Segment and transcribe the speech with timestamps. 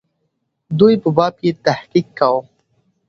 [0.79, 2.41] دوی په باب یې تحقیق کاوه.